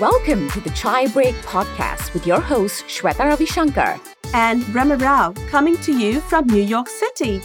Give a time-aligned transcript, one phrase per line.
[0.00, 3.98] Welcome to the Chai Break podcast with your host, Shweta Ravishankar
[4.32, 7.40] and Rama Rao, coming to you from New York City.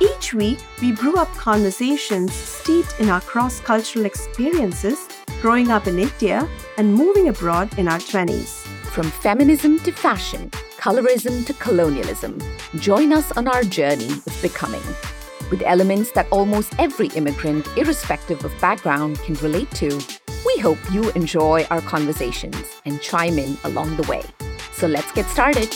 [0.00, 5.06] Each week, we brew up conversations steeped in our cross cultural experiences,
[5.40, 8.66] growing up in India and moving abroad in our 20s.
[8.86, 12.40] From feminism to fashion, colorism to colonialism,
[12.80, 14.82] join us on our journey of becoming.
[15.52, 20.00] With elements that almost every immigrant, irrespective of background, can relate to,
[20.62, 24.22] hope you enjoy our conversations and chime in along the way.
[24.72, 25.74] So let's get started.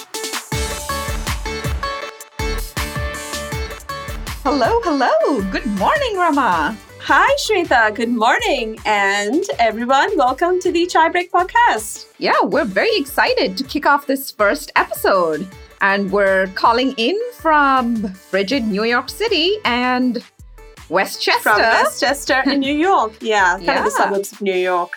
[4.44, 5.42] Hello, hello.
[5.50, 6.78] Good morning, Rama.
[7.00, 7.92] Hi, Shweta.
[7.96, 8.78] Good morning.
[8.86, 12.06] And everyone, welcome to the Chai Break podcast.
[12.18, 15.48] Yeah, we're very excited to kick off this first episode.
[15.80, 20.22] And we're calling in from frigid New York City and
[20.88, 21.40] Westchester.
[21.40, 23.14] From Westchester in New York.
[23.20, 23.78] Yeah, kind yeah.
[23.78, 24.92] of the suburbs of New York.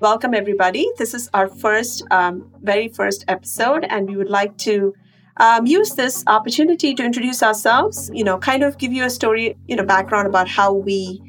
[0.00, 0.90] Welcome, everybody.
[0.98, 4.94] This is our first, um, very first episode, and we would like to
[5.36, 9.56] um, use this opportunity to introduce ourselves, you know, kind of give you a story,
[9.66, 11.20] you know, background about how we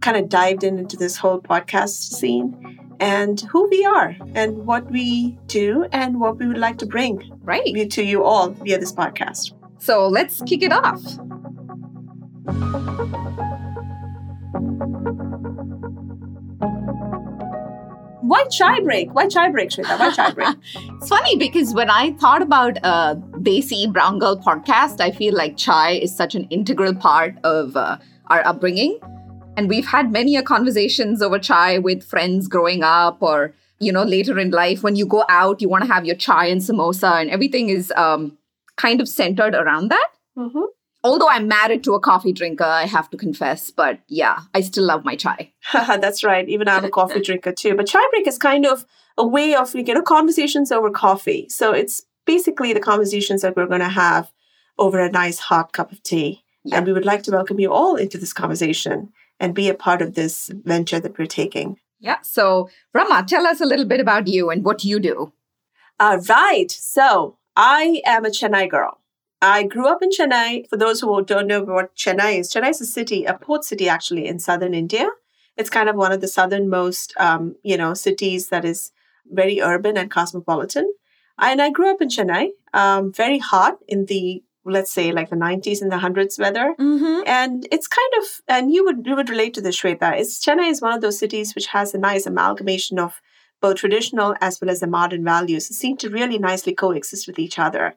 [0.00, 4.90] kind of dived in into this whole podcast scene and who we are and what
[4.90, 8.92] we do and what we would like to bring right to you all via this
[8.92, 9.52] podcast.
[9.78, 11.00] So let's kick it off.
[18.32, 19.12] Why chai break?
[19.14, 19.98] Why chai break, Shweta?
[19.98, 20.56] Why chai break?
[20.74, 25.56] it's funny because when I thought about uh, Desi Brown Girl podcast, I feel like
[25.56, 28.98] chai is such an integral part of uh, our upbringing.
[29.56, 34.02] And we've had many a conversations over chai with friends growing up or, you know,
[34.02, 34.82] later in life.
[34.82, 37.92] When you go out, you want to have your chai and samosa and everything is
[37.96, 38.38] um,
[38.76, 40.08] kind of centered around that.
[40.38, 40.64] Mm-hmm.
[41.04, 43.70] Although I'm married to a coffee drinker, I have to confess.
[43.70, 45.52] But yeah, I still love my chai.
[45.72, 46.48] That's right.
[46.48, 47.74] Even I'm a coffee drinker too.
[47.74, 48.86] But chai break is kind of
[49.18, 51.48] a way of, you know, conversations over coffee.
[51.48, 54.30] So it's basically the conversations that we're going to have
[54.78, 56.44] over a nice hot cup of tea.
[56.64, 56.78] Yeah.
[56.78, 60.02] And we would like to welcome you all into this conversation and be a part
[60.02, 61.78] of this venture that we're taking.
[61.98, 62.18] Yeah.
[62.22, 65.32] So, Rama, tell us a little bit about you and what you do.
[65.98, 66.70] All right.
[66.70, 69.01] So, I am a Chennai girl.
[69.42, 70.68] I grew up in Chennai.
[70.68, 73.88] For those who don't know what Chennai is, Chennai is a city, a port city
[73.88, 75.08] actually in southern India.
[75.56, 78.92] It's kind of one of the southernmost, um, you know, cities that is
[79.26, 80.90] very urban and cosmopolitan.
[81.38, 85.34] And I grew up in Chennai, um, very hot in the let's say like the
[85.34, 87.22] 90s and the hundreds weather mm-hmm.
[87.26, 90.70] and it's kind of and you would you would relate to this Shweta it's Chennai
[90.70, 93.20] is one of those cities which has a nice amalgamation of
[93.60, 97.58] both traditional as well as the modern values seem to really nicely coexist with each
[97.58, 97.96] other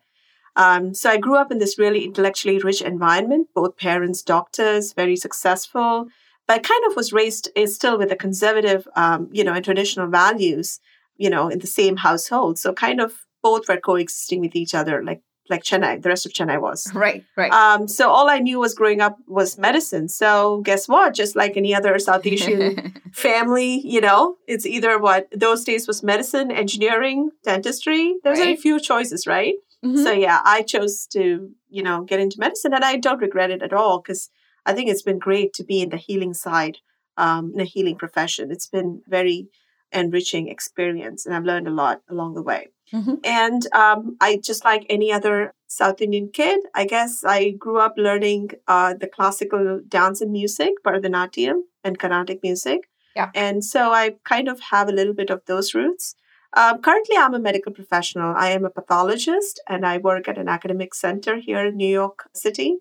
[0.56, 5.16] um, so I grew up in this really intellectually rich environment, both parents, doctors, very
[5.16, 6.08] successful,
[6.48, 9.66] but I kind of was raised is still with the conservative, um, you know, and
[9.66, 10.80] traditional values,
[11.18, 12.60] you know, in the same household.
[12.60, 16.34] So kind of both were coexisting with each other, like like Chennai, the rest of
[16.34, 16.92] Chennai was.
[16.96, 17.52] Right, right.
[17.52, 20.08] Um, so all I knew was growing up was medicine.
[20.08, 21.14] So guess what?
[21.14, 26.02] Just like any other South Asian family, you know, it's either what those days was
[26.02, 28.16] medicine, engineering, dentistry.
[28.24, 28.48] There's right.
[28.48, 29.56] only few choices, right?
[29.86, 30.04] Mm-hmm.
[30.04, 33.62] So yeah, I chose to, you know, get into medicine and I don't regret it
[33.62, 34.30] at all because
[34.66, 36.80] I think it's been great to be in the healing side,
[37.18, 38.52] um, in a healing profession.
[38.52, 39.50] It's been very
[39.92, 42.70] enriching experience and I've learned a lot along the way.
[42.94, 43.16] Mm-hmm.
[43.24, 47.94] And um, I just like any other South Indian kid, I guess I grew up
[47.98, 52.90] learning uh, the classical dance and music, Bharatanatyam and Carnatic music.
[53.16, 53.30] Yeah.
[53.34, 56.16] And so I kind of have a little bit of those roots.
[56.56, 58.34] Um, currently, I'm a medical professional.
[58.36, 62.30] I am a pathologist and I work at an academic center here in New York
[62.34, 62.78] City.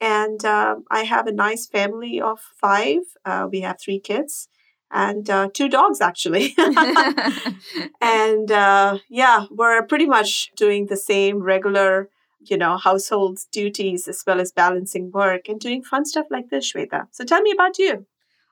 [0.00, 3.02] And uh, I have a nice family of five.
[3.24, 4.48] Uh, we have three kids
[4.90, 6.54] and uh, two dogs, actually.
[8.00, 14.24] and uh, yeah, we're pretty much doing the same regular, you know, household duties as
[14.26, 17.06] well as balancing work and doing fun stuff like this, Shweta.
[17.12, 18.06] So tell me about you.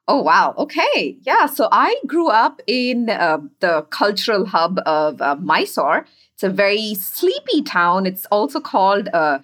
[0.06, 0.54] Oh, wow.
[0.58, 1.16] Okay.
[1.22, 1.46] Yeah.
[1.46, 6.06] So I grew up in uh, the cultural hub of uh, Mysore.
[6.34, 8.04] It's a very sleepy town.
[8.04, 9.38] It's also called uh,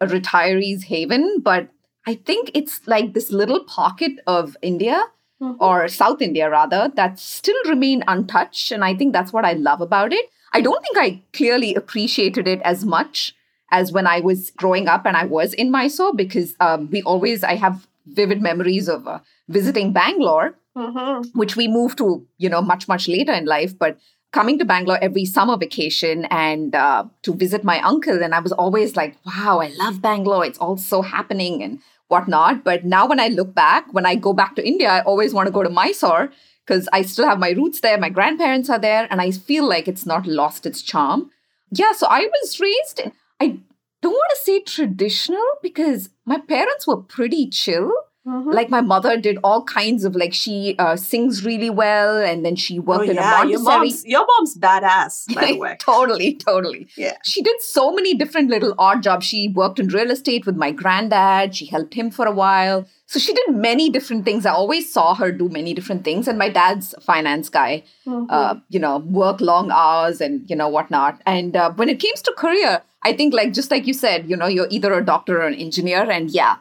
[0.00, 1.68] a retiree's haven, but
[2.06, 5.02] I think it's like this little pocket of India
[5.42, 5.62] mm-hmm.
[5.62, 8.70] or South India rather that still remain untouched.
[8.70, 10.26] And I think that's what I love about it.
[10.52, 13.34] I don't think I clearly appreciated it as much
[13.72, 17.42] as when I was growing up and I was in Mysore because um, we always,
[17.42, 21.38] I have vivid memories of uh, visiting Bangalore, mm-hmm.
[21.38, 23.78] which we moved to, you know, much, much later in life.
[23.78, 23.98] But
[24.32, 28.22] coming to Bangalore every summer vacation and uh, to visit my uncle.
[28.22, 30.44] And I was always like, wow, I love Bangalore.
[30.44, 31.78] It's all so happening and
[32.08, 32.64] whatnot.
[32.64, 35.46] But now when I look back, when I go back to India, I always want
[35.46, 36.30] to go to Mysore
[36.66, 37.98] because I still have my roots there.
[37.98, 41.30] My grandparents are there, and I feel like it's not lost its charm.
[41.70, 43.02] Yeah, so I was raised,
[43.40, 43.58] I
[44.00, 47.92] don't want to say traditional because my parents were pretty chill.
[48.26, 48.52] Mm-hmm.
[48.52, 52.56] Like my mother did all kinds of like she uh, sings really well, and then
[52.56, 53.42] she worked oh, in yeah.
[53.42, 55.76] a Your mom's, your mom's badass, by the way.
[55.78, 56.88] totally, totally.
[56.96, 57.18] Yeah.
[57.22, 59.26] She did so many different little odd jobs.
[59.26, 61.54] She worked in real estate with my granddad.
[61.54, 62.86] She helped him for a while.
[63.04, 64.46] So she did many different things.
[64.46, 66.26] I always saw her do many different things.
[66.26, 68.26] And my dad's a finance guy, Mhm.
[68.30, 71.20] uh, you know, work long hours and, you know, whatnot.
[71.26, 74.36] And uh, when it comes to career, I think, like, just like you said, you
[74.36, 76.10] know, you're either a doctor or an engineer.
[76.10, 76.56] And yeah,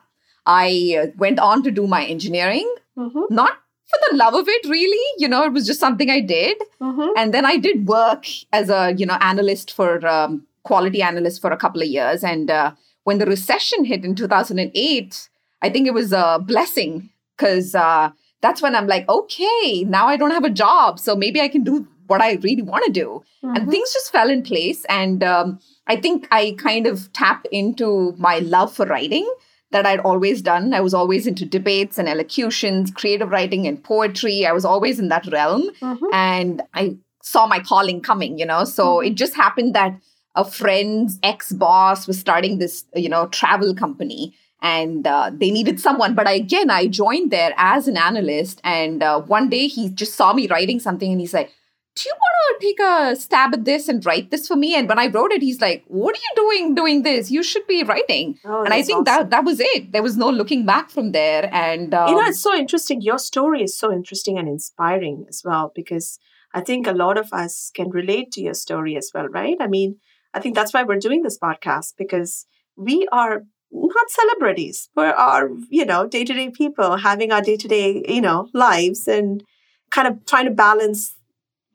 [0.46, 3.30] I uh, went on to do my engineering, Mhm.
[3.30, 3.54] not
[3.90, 5.06] for the love of it, really.
[5.18, 7.10] You know, it was just something I did Mhm.
[7.16, 11.52] and then i did work as a you know analyst for um, quality analyst for
[11.52, 12.72] a couple of years and uh,
[13.06, 15.30] when the recession hit in 2008
[15.62, 18.10] i think it was a blessing because uh,
[18.42, 21.64] that's when i'm like okay now i don't have a job so maybe i can
[21.64, 23.72] do what i really want to do and Mhm.
[23.72, 28.40] things just fell in place and um, i think i kind of tap into my
[28.40, 29.28] love for writing
[29.72, 34.46] that i'd always done i was always into debates and elocutions creative writing and poetry
[34.46, 36.10] i was always in that realm Mhm.
[36.14, 38.66] and I saw my calling coming, you know.
[38.66, 39.08] So Mhm.
[39.08, 39.94] it just happened that
[40.36, 45.80] a friend's ex boss was starting this, you know, travel company and uh, they needed
[45.80, 46.16] someone.
[46.16, 48.60] But I, again, I joined there as an analyst.
[48.66, 51.50] And uh, one day he just saw me writing something and he's like,
[51.96, 54.76] do you want to take a stab at this and write this for me?
[54.76, 57.30] And when I wrote it, he's like, "What are you doing doing this?
[57.30, 59.30] You should be writing." Oh, and I think awesome.
[59.30, 59.92] that that was it.
[59.92, 61.50] There was no looking back from there.
[61.54, 63.02] And um, you know, it's so interesting.
[63.02, 66.20] Your story is so interesting and inspiring as well, because
[66.54, 69.58] I think a lot of us can relate to your story as well, right?
[69.60, 69.98] I mean,
[70.34, 74.90] I think that's why we're doing this podcast because we are not celebrities.
[74.96, 78.50] We are, you know, day to day people having our day to day, you know,
[78.54, 79.44] lives and
[79.92, 81.16] kind of trying to balance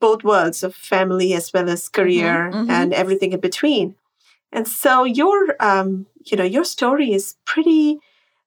[0.01, 2.69] both worlds of family as well as career mhm.
[2.71, 3.95] and everything in between.
[4.53, 7.99] And so your, um, you know, your story is pretty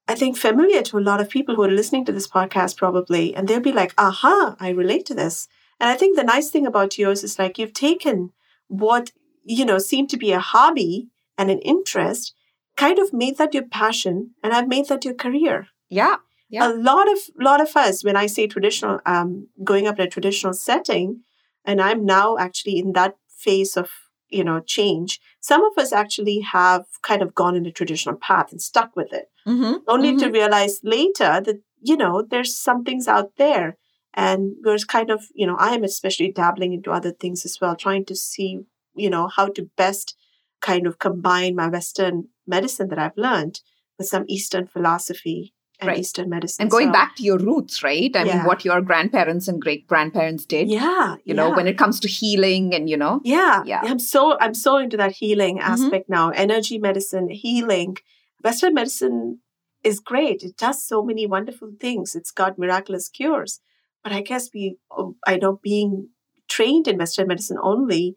[0.08, 3.34] I think, familiar to a lot of people who are listening to this podcast, probably.
[3.34, 5.48] And they'll be like, aha, I relate to this.
[5.80, 8.32] And I think the nice thing about yours is like you've taken
[8.68, 9.14] what,
[9.46, 11.08] you know, seemed to be a hobby
[11.38, 12.36] and an interest,
[12.76, 15.68] kind of made that your passion, and I've made that your career.
[15.90, 16.18] yeah,
[16.50, 16.68] Yeah.
[16.68, 20.10] A lot of lot of us, when I say traditional, um, going up in a
[20.10, 21.22] traditional setting,
[21.66, 23.90] and I'm now actually in that phase of
[24.30, 25.20] you know change.
[25.40, 29.12] Some of us actually have kind of gone in a traditional path and stuck with
[29.14, 29.30] it.
[29.46, 33.78] Hmm only to realize later that you know there's some things out there.
[34.14, 37.76] And we're kind of you know i am especially dabbling into other things as well
[37.78, 38.60] trying to see
[38.94, 40.16] you know how to best
[40.62, 43.62] kind of combine my western medicine that i've learned
[43.98, 46.00] with some eastern philosophy and Right.
[46.00, 48.16] eastern medicine and going So- back to your roots, right?
[48.16, 50.70] I mean, what your grandparents and great grandparents did.
[50.70, 51.56] yeah You know, yeah.
[51.56, 53.82] when it comes to healing and you know, Yeah, Yeah.
[53.84, 55.70] I'm so I'm so into that healing Mhm.
[55.74, 56.30] aspect now.
[56.30, 57.98] Energy medicine, healing.
[58.44, 59.40] Western medicine
[59.84, 60.44] is great.
[60.44, 62.16] It does so many wonderful things.
[62.16, 63.60] It's got miraculous cures.
[64.04, 66.10] But I guess we, oh, I know, being
[66.48, 68.16] trained in Western medicine only,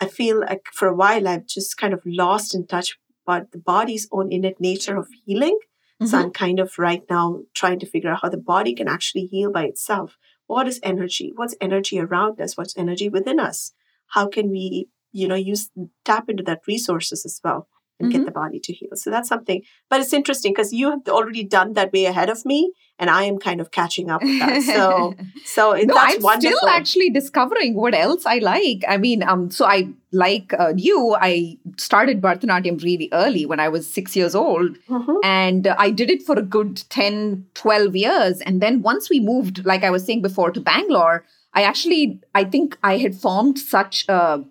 [0.00, 2.88] I feel like for a while I've just kind of lost in touch
[3.26, 5.58] with the body's own innate nature of healing.
[6.04, 6.22] So Mhm.
[6.24, 9.50] I'm kind of right now trying to figure out how the body can actually heal
[9.50, 10.18] by itself.
[10.46, 11.32] What is energy?
[11.34, 12.56] What's energy around us?
[12.56, 13.72] What's energy within us?
[14.08, 15.70] How can we, you know, use
[16.04, 17.68] tap into that resources as well
[18.00, 18.18] and Mm-hmm.
[18.18, 18.90] get the body to heal?
[18.94, 19.62] So that's something.
[19.88, 23.24] But it's interesting because you have already done that way ahead of me, and I
[23.24, 24.62] am kind of catching up with that.
[24.62, 26.58] So, so it, no, that's I'm wonderful.
[26.58, 28.84] still actually discovering what else I like.
[28.88, 31.16] I mean, um, so I like uh, you.
[31.20, 35.16] I started Bharatanatyam really early when I was six years old, Mhm.
[35.24, 38.40] and uh, I did it for a good 10, 12 years.
[38.40, 42.42] And then once we moved, like I was saying before, to Bangalore, I actually, I
[42.44, 44.44] think I had formed such a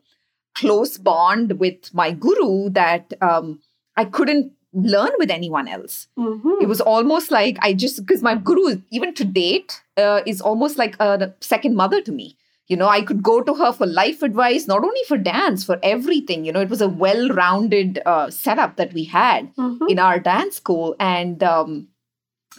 [0.55, 3.59] close bond with my guru that um,
[3.95, 6.07] I couldn't learn with anyone else.
[6.17, 6.61] Mhm.
[6.61, 10.77] It was almost like I just because my guru, even to date, uh, is almost
[10.77, 12.35] like a second mother to me.
[12.67, 15.77] You know, I could go to her for life advice, not only for dance, for
[15.83, 16.45] everything.
[16.45, 19.89] You know, it was a well-rounded uh, setup that we had Mhm.
[19.89, 21.87] in our dance school, and um,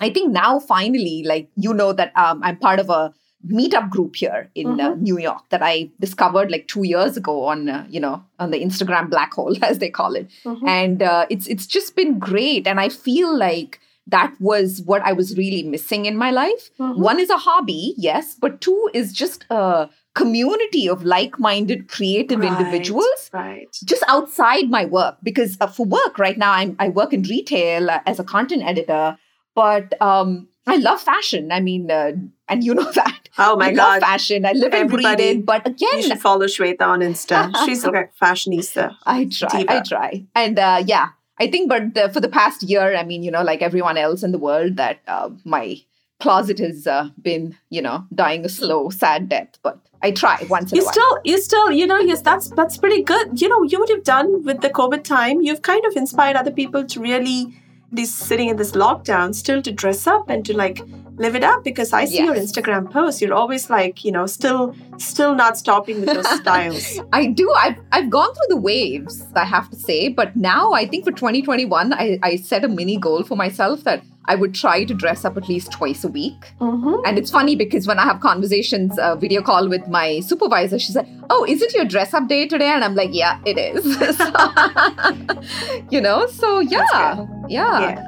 [0.00, 3.12] I think now finally, like you know, that um, I'm part of a
[3.48, 7.68] meetup group here in uh, New York that I discovered like two years ago on
[7.68, 10.68] uh, you know on the Instagram black hole as they call it Mhm.
[10.68, 15.12] and uh, it's it's just been great and i feel like that was what i
[15.12, 16.98] was really missing in my life Mhm.
[16.98, 22.48] one is a hobby yes but two is just a community of like-minded creative Right,
[22.52, 23.68] individuals Right.
[23.92, 27.90] just outside my work because uh, for work right now I'm, i work in retail
[27.90, 29.16] uh, as a content editor
[29.54, 31.52] but um, I love fashion.
[31.52, 32.12] I mean, uh,
[32.48, 33.28] and you know that.
[33.38, 34.00] Oh my I god.
[34.00, 34.46] love fashion.
[34.46, 35.46] I live and breathe Everybody- it.
[35.46, 37.54] But again, You should follow Shweta on Insta.
[37.66, 38.94] She's like a fashionista.
[39.04, 39.64] I try.
[39.68, 40.24] I try.
[40.34, 43.42] And uh, yeah, I think, but uh, for the past year, I mean, you know,
[43.42, 45.76] like everyone else in the world, that uh, my
[46.20, 49.58] closet has uh, been, you know, dying a slow, sad death.
[49.62, 50.92] But I try once in You a while.
[50.92, 53.40] still, you still, you know, yes, that's that's pretty good.
[53.40, 55.42] You know, you would have done with the COVID time.
[55.42, 57.54] You've kind of inspired other people to really
[57.94, 60.80] be sitting in this lockdown, still to dress up and to like
[61.16, 61.64] live it up.
[61.64, 63.20] Because I see your Instagram posts.
[63.22, 67.00] You're always like, you know, still, still not stopping with those styles.
[67.12, 67.50] I do.
[67.52, 70.08] I've I've gone through the waves, I have to say.
[70.08, 74.02] But now I think for 2021, I, I set a mini goal for myself that
[74.26, 76.52] I would try to dress up at least twice a week.
[76.58, 80.78] hmm And it's funny because when I have conversations, uh, video call with my supervisor,
[80.78, 83.58] she's like, "Oh, is it your dress up day today?" And I'm like, "Yeah, it
[83.58, 83.84] is."
[85.90, 88.06] you know, so yeah, yeah, Yeah.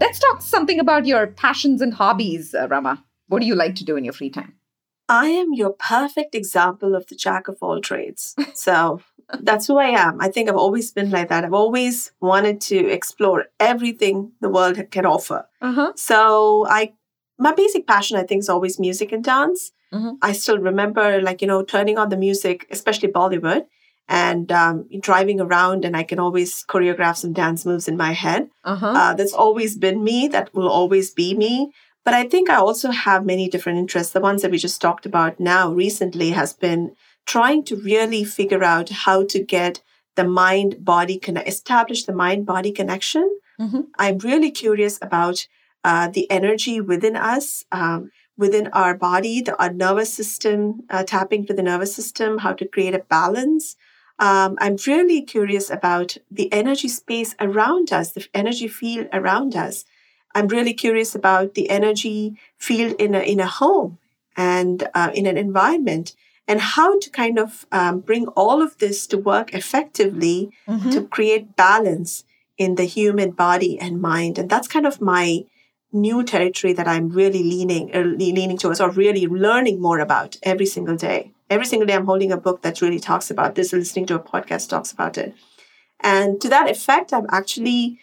[0.00, 3.04] Let's talk something about your passions and hobbies, uh, Rama.
[3.26, 4.54] What do you like to do in your free time?
[5.08, 8.34] I am your perfect example of the jack of all trades.
[8.54, 9.00] So
[9.40, 10.20] that's who I am.
[10.20, 11.44] I think I've always been like that.
[11.44, 15.46] I've always wanted to explore everything the world can offer.
[15.60, 15.92] Uh huh.
[15.96, 16.92] So I,
[17.38, 19.72] my basic passion, I think, is always music and dance.
[19.92, 20.18] Mhm.
[20.20, 23.66] I still remember, like you know, turning on the music, especially Bollywood,
[24.08, 28.48] and um, driving around, and I can always choreograph some dance moves in my head.
[28.64, 28.86] Uh huh.
[28.94, 30.28] Uh, that's always been me.
[30.28, 31.72] That will always be me.
[32.04, 34.12] But I think I also have many different interests.
[34.14, 36.92] The ones that we just talked about now recently has been
[37.28, 39.82] trying to really figure out how to get
[40.16, 43.26] the mind body connect, establish the mind body connection.
[43.60, 43.82] Mhm.
[43.98, 45.46] I'm really curious about
[45.84, 50.58] uh, the energy within us, um, within our body, the our nervous system,
[50.90, 53.76] uh, tapping to the nervous system, how to create a balance.
[54.28, 59.84] Um, I'm really curious about the energy space around us, the energy field around us.
[60.34, 62.20] I'm really curious about the energy
[62.66, 63.98] field in a, in a home
[64.36, 66.06] and uh, in an environment
[66.48, 70.90] and how to kind of um, bring all of this to work effectively Mhm.
[70.94, 72.24] to create balance
[72.64, 74.38] in the human body and mind.
[74.38, 75.26] And that's kind of my
[75.92, 80.66] new territory that I'm really leaning uh, leaning towards or really learning more about every
[80.66, 81.20] single day.
[81.54, 84.26] Every single day I'm holding a book that really talks about this, listening to a
[84.32, 85.30] podcast talks about it.
[86.00, 87.98] And to that effect, I've actually,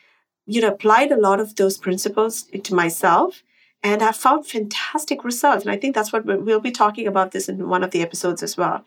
[0.53, 2.33] you know, applied a lot of those principles
[2.67, 3.43] to myself
[3.83, 5.63] and I've found fantastic results.
[5.63, 8.01] And I think that's what we- we'll be talking about this in one of the
[8.01, 8.85] episodes as well.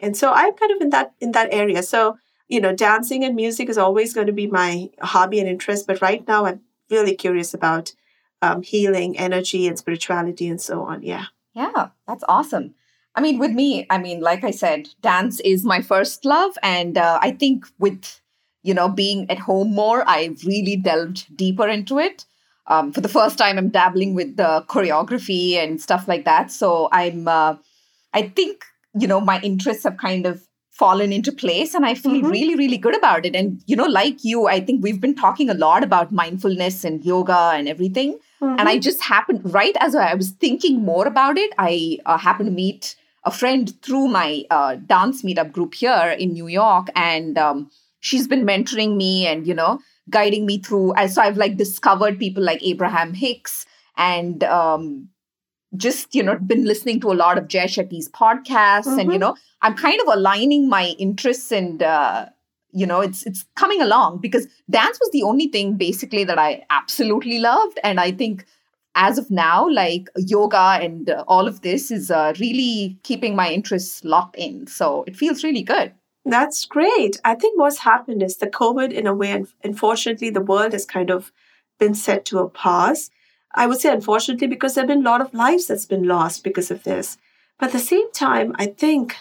[0.00, 1.82] And so I'm kind of in that in that area.
[1.82, 5.86] So, you know, dancing and music is always going to be my hobby and interest.
[5.86, 6.60] But right now I'm
[6.90, 7.94] really curious about
[8.42, 11.02] um, healing, energy, and spirituality and so on.
[11.02, 11.26] Yeah.
[11.54, 12.74] Yeah, that's awesome.
[13.14, 16.56] I mean, with me, I mean, like I said, dance is my first love.
[16.62, 18.20] And uh, I think with,
[18.62, 22.24] you know, being at home more, I've really delved deeper into it.
[22.66, 26.50] Um, for the first time, I'm dabbling with the choreography and stuff like that.
[26.52, 27.56] So I'm, uh,
[28.14, 28.64] I think,
[28.98, 32.30] you know, my interests have kind of fallen into place and I feel Mhm.
[32.30, 33.36] really, really good about it.
[33.36, 37.04] And, you know, like you, I think we've been talking a lot about mindfulness and
[37.04, 38.18] yoga and everything.
[38.58, 42.48] And I just happened, right as I was thinking more about it, I uh, happened
[42.48, 46.88] to meet a friend through my uh, dance meetup group here in New York.
[46.96, 49.78] And um, she's been mentoring me and, you know,
[50.10, 50.92] guiding me through.
[50.94, 53.66] And so I've like discovered people like Abraham Hicks
[53.96, 55.08] and um,
[55.76, 58.96] just, you know, been listening to a lot of Jay Shetty's podcasts.
[58.98, 59.20] And, you Mhm.
[59.20, 62.26] know, I'm kind of aligning my interests and, uh,
[62.74, 66.64] you know it's it's coming along because dance was the only thing basically that i
[66.70, 68.46] absolutely loved and i think
[68.94, 73.50] as of now like yoga and uh, all of this is uh, really keeping my
[73.50, 75.92] interests locked in so it feels really good
[76.24, 77.20] That's great.
[77.24, 80.86] I think what's happened is the COVID, in a way, and unfortunately, the world has
[80.86, 81.32] kind of
[81.78, 83.10] been set to a pause.
[83.54, 86.44] I would say, unfortunately, because there have been a lot of lives that's been lost
[86.44, 87.18] because of this.
[87.58, 89.16] But at the same time, I think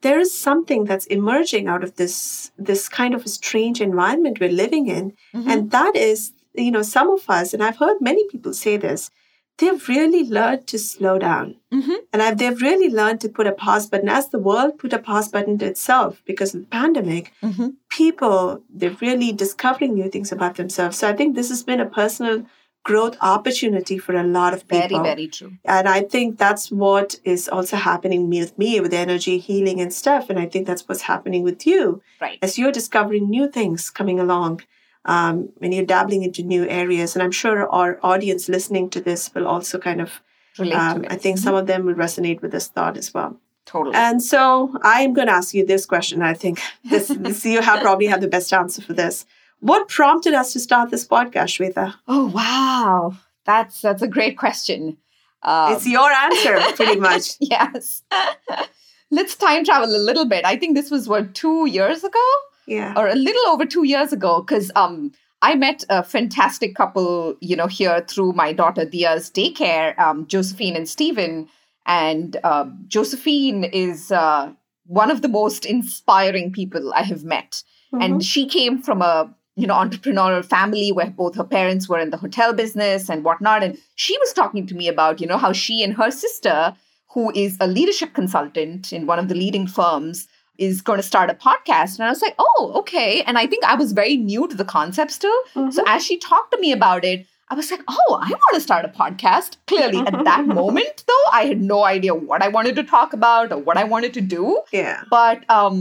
[0.00, 4.50] there is something that's emerging out of this this kind of a strange environment we're
[4.50, 5.48] living in, mm-hmm.
[5.48, 9.10] and that is, you know, some of us, and I've heard many people say this,
[9.58, 11.56] they've really learned to slow down.
[11.72, 11.96] Mhm.
[12.12, 14.98] And I've, they've really learned to put a pause button as the world put a
[14.98, 17.32] pause button to itself because of the pandemic.
[17.42, 17.74] Mhm.
[17.90, 20.96] People, they're really discovering new things about themselves.
[20.98, 22.46] So I think this has been a personal
[22.84, 24.88] growth opportunity for a lot of people.
[25.00, 29.36] very very true And I think that's what is also happening with me with energy
[29.38, 30.30] healing and stuff.
[30.30, 34.18] And I think that's what's happening with you right as you're discovering new things coming
[34.20, 34.62] along
[35.04, 37.14] um, and you're dabbling into new areas.
[37.14, 40.20] And I'm sure our audience listening to this will also kind of,
[40.58, 43.36] um, I think some of them will resonate with this thought as well.
[43.64, 43.94] Totally.
[43.96, 46.22] And so I am going to ask you this question.
[46.22, 49.26] I think this, this you have probably have the best answer for this.
[49.60, 51.94] What prompted us to start this podcast, Shweta?
[52.06, 54.98] oh wow, that's that's a great question.
[55.42, 57.32] Um, it's your answer, pretty much.
[57.40, 58.02] yes.
[59.10, 60.44] Let's time travel a little bit.
[60.44, 62.24] I think this was what two years ago,
[62.68, 62.92] Yeah.
[62.96, 67.56] or a little over two years ago, because um, I met a fantastic couple, you
[67.56, 71.48] know, here through my daughter Dia's daycare, um, Josephine and Stephen.
[71.86, 74.52] And uh, Josephine is uh,
[74.84, 77.62] one of the most inspiring people I have met.
[77.92, 78.04] Mhm.
[78.04, 79.14] and she came from a
[79.56, 83.62] you know entrepreneurial family where both her parents were in the hotel business and whatnot
[83.64, 86.74] and she was talking to me about you know how she and her sister
[87.14, 91.30] who is a leadership consultant in one of the leading firms is going to start
[91.30, 91.98] a podcast.
[91.98, 93.22] And i was like oh okay.
[93.22, 95.72] And i think i was very new to the concept still Mhm.
[95.72, 98.60] so as she talked to me about it i was like oh i want to
[98.60, 99.56] start a podcast.
[99.66, 103.52] Clearly at that moment though i had no idea what i wanted to talk about
[103.52, 104.60] or what i wanted to do.
[104.72, 105.04] Yeah.
[105.16, 105.80] but um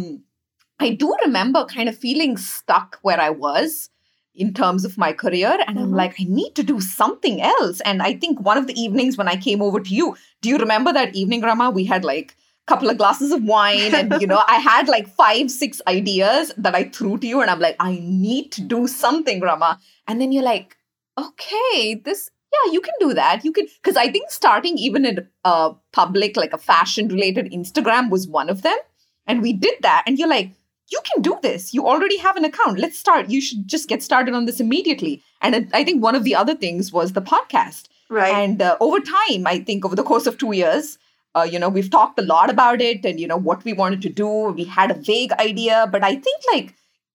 [0.80, 3.90] i do remember kind of feeling stuck where i was
[4.36, 5.52] in terms of my career.
[5.68, 5.96] And i'm Mhm.
[6.04, 7.80] like i need to do something else.
[7.92, 10.58] And i think one of the evenings when i came over to you do you
[10.66, 11.72] remember that evening rama?
[11.72, 12.36] We had like
[12.68, 16.76] couple of glasses of wine and you know i had like five six ideas that
[16.76, 19.80] i threw to you and i'm like i need to do something rama.
[20.08, 20.76] And then you're like
[21.18, 23.44] okay this yeah you can do that.
[23.46, 28.10] You can because i think starting even in a public like a fashion related instagram
[28.10, 28.78] was one of them.
[29.26, 30.52] And we did that and you're like
[30.90, 31.74] you can do this.
[31.74, 32.80] You already have an account.
[32.80, 33.30] Let's start.
[33.30, 35.22] You should just get started on this immediately.
[35.42, 37.88] And it, i think one of the other things was the podcast.
[38.10, 38.34] Right.
[38.34, 40.98] and uh, over time i think over the course of two years
[41.36, 44.02] uh, you know we've talked a lot about it and you know what we wanted
[44.02, 46.74] to do we had a vague idea but i think like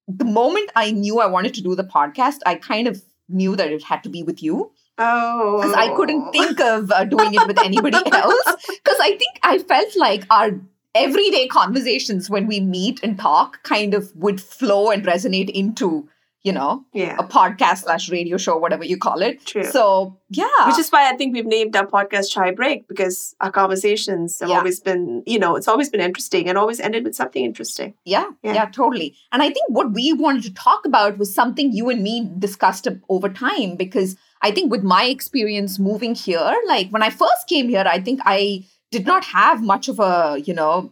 [0.09, 3.73] the moment i knew i wanted to do the podcast i kind of knew that
[3.73, 5.59] it had to be with you oh.
[5.59, 8.57] because I couldn't think of uh, doing it with anybody else.
[8.67, 10.61] Because I think I felt like our
[10.95, 16.09] everyday conversations when we meet and talk kind of would flow and resonate into,
[16.45, 17.17] you know, Yeah.
[17.19, 19.45] a podcast slash radio show, whatever you call it.
[19.47, 19.65] True.
[19.65, 23.51] So yeah, Which is why I think we've named our podcast Chai Break because our
[23.53, 24.59] conversations have Yeah.
[24.59, 27.95] always been, you know, it's always been interesting and always ended with something interesting.
[28.05, 28.55] Yeah, Yeah.
[28.55, 29.15] yeah, totally.
[29.31, 32.89] And I think what we wanted to talk about was something you and me discussed
[33.09, 37.69] over time because I think with my experience moving here, like when I first came
[37.69, 40.91] here, I think I did not have much of a, you know,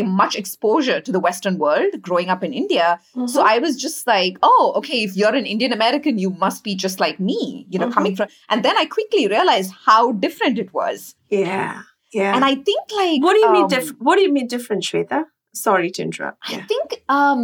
[0.00, 2.98] much exposure to the Western world growing up in India.
[3.26, 6.74] So I was just like, oh, okay, if you're an Indian American, you must be
[6.74, 7.92] just like me, you know, Mhm.
[7.92, 8.28] coming from.
[8.48, 11.14] And then I quickly realized how different it was.
[11.28, 11.82] yeah.
[12.14, 12.34] Yeah.
[12.36, 13.22] And I think like.
[13.22, 14.02] what do you mean um, different?
[14.02, 15.24] What do you mean different, Shweta?
[15.54, 16.38] Sorry to interrupt.
[16.48, 17.40] I think um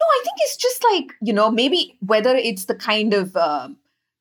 [0.00, 3.68] no, I think it's just like, you know, maybe whether it's the kind of uh,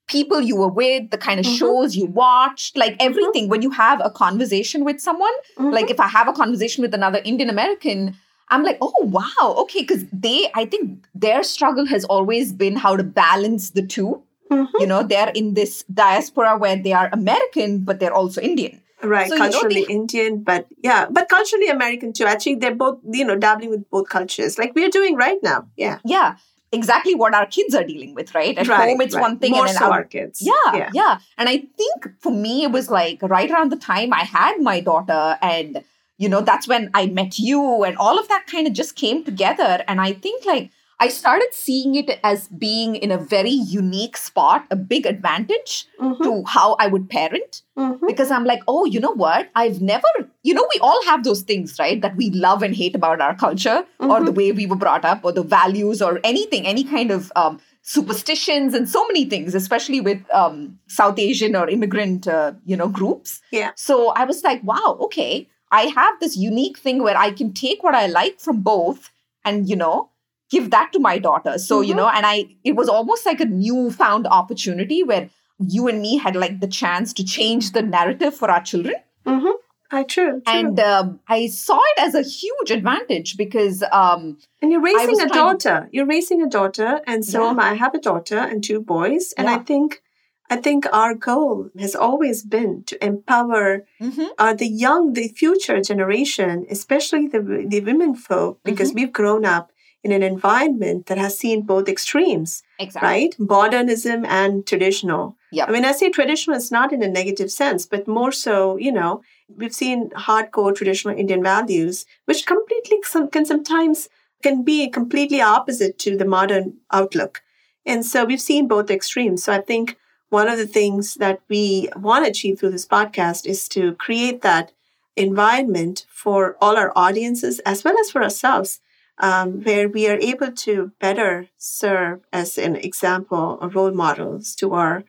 [0.07, 1.57] people you were with, the kind of Mhm.
[1.57, 5.73] shows you watched, like everything when you have a conversation with someone, Mhm.
[5.73, 8.15] like if I have a conversation with another Indian American,
[8.49, 9.55] I'm like, "Oh, wow.
[9.63, 14.21] Okay, cuz they I think their struggle has always been how to balance the two.
[14.51, 14.67] Mhm.
[14.79, 18.81] You know, they're in this diaspora where they are American but they're also Indian.
[19.03, 22.25] Right, So, you know, culturally Indian, but yeah, but culturally American too.
[22.25, 25.65] Actually, they're both, you know, dabbling with both cultures, like we're doing right now.
[25.77, 26.35] Yeah, Yeah.
[26.75, 28.57] Exactly what our kids are dealing with, right?
[28.57, 29.21] At right, home it's right.
[29.21, 30.41] one thing More and then so our kids.
[30.41, 34.23] Yeah, yeah, And I think for me, it was like right around the time I
[34.23, 35.83] had my daughter, and
[36.17, 39.23] you know, that's when I met you, and all of that kind of just came
[39.23, 39.83] together.
[39.87, 44.65] And I think like I started seeing it as being in a very unique spot,
[44.71, 47.61] a big advantage Mhm, to how I would parent.
[47.77, 48.07] mhm.
[48.07, 49.49] Because I'm like, oh, you know what?
[49.55, 50.07] I've never,
[50.43, 52.01] you know, we all have those things, right?
[52.01, 55.25] That we love and hate about our culture or the way we were brought up
[55.25, 59.99] or the values or anything, any kind of um, superstitions and so many things, especially
[60.01, 63.41] with um, South Asian or immigrant, uh, you know, groups.
[63.51, 63.71] Yeah.
[63.75, 67.83] So I was like, wow, okay, I have this unique thing where I can take
[67.83, 69.11] what I like from both
[69.43, 70.09] and, you know,
[70.51, 71.57] give that to my daughter.
[71.57, 71.97] So, you Mhm.
[71.97, 75.29] know, and I, it was almost like a newfound opportunity where
[75.59, 78.95] you and me had like the chance to change the narrative for our children.
[79.25, 79.53] Mhm.
[79.91, 80.41] I true, true.
[80.47, 85.27] And um, I saw it as a huge advantage because, um, And you're raising a
[85.27, 85.89] trying to- daughter.
[85.91, 87.57] You're raising a daughter, and so Yeah.
[87.59, 87.73] I.
[87.75, 90.01] Have a daughter and two boys, and I think,
[90.49, 95.79] I think our goal has always been to empower mhm, uh, the young, the future
[95.81, 97.41] generation, especially the
[97.73, 98.99] the women folk, because Mm-hmm.
[98.99, 99.71] we've grown up
[100.05, 103.09] in an environment that has seen both extremes, exactly.
[103.09, 103.35] right?
[103.39, 105.35] Modernism and traditional.
[105.51, 105.67] Yep.
[105.67, 108.91] I mean, I say traditional is not in a negative sense, but more so, you
[108.91, 109.23] know,
[109.57, 114.07] we've seen hardcore traditional Indian values, which completely some, can sometimes
[114.43, 117.41] can be completely opposite to the modern outlook.
[117.83, 119.43] And so we've seen both extremes.
[119.43, 119.97] So I think
[120.29, 124.43] one of the things that we want to achieve through this podcast is to create
[124.43, 124.71] that
[125.15, 128.81] environment for all our audiences as well as for ourselves,
[129.19, 134.73] um, where we are able to better serve as an example or role models to
[134.73, 135.03] our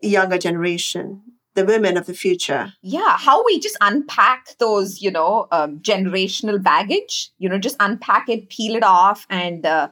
[0.00, 1.22] younger generation,
[1.54, 2.72] the women of the future.
[2.82, 8.28] Yeah, how we just unpack those, you know, um, generational baggage, you know, just unpack
[8.28, 9.88] it, peel it off, and uh,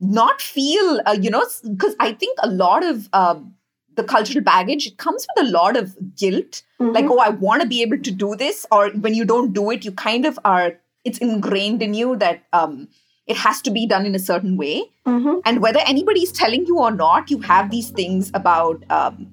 [0.00, 3.54] not feel, uh, you know, because I think a lot of um,
[3.98, 6.92] the cultural baggage it comes with a lot of guilt mm-hmm.
[6.92, 9.70] like oh i want to be able to do this or when you don't do
[9.72, 10.74] it you kind of are
[11.08, 12.88] it's ingrained in you that um,
[13.26, 15.38] it has to be done in a certain way mm-hmm.
[15.44, 19.28] and whether anybody's telling you or not you have these things about um,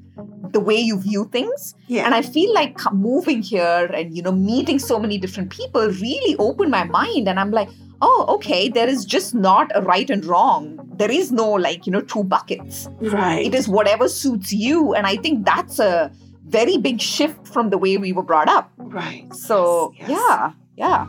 [0.51, 2.05] the way you view things yeah.
[2.05, 6.37] and i feel like moving here and you know meeting so many different people really
[6.37, 7.69] opened my mind and i'm like
[8.01, 10.79] oh, okay, there is just not a right and wrong.
[10.97, 12.89] There is no like, you know, two buckets.
[13.01, 13.45] Right.
[13.45, 14.93] It is whatever suits you.
[14.93, 16.11] And I think that's a
[16.45, 18.71] very big shift from the way we were brought up.
[18.77, 19.33] Right.
[19.33, 20.19] So, yes, yes.
[20.19, 21.07] yeah, yeah.